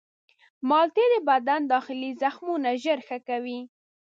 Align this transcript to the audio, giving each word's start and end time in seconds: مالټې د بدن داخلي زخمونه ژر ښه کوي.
مالټې 0.67 1.05
د 1.13 1.15
بدن 1.29 1.61
داخلي 1.73 2.11
زخمونه 2.21 2.69
ژر 2.83 2.99
ښه 3.07 3.17
کوي. 3.27 3.59